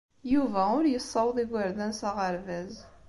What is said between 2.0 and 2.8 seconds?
aɣerbaz.